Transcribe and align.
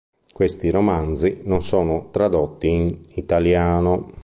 Questi 0.33 0.71
romanzi 0.71 1.41
non 1.43 1.61
sono 1.61 2.09
tradotti 2.09 2.67
in 2.69 3.03
italiano. 3.13 4.07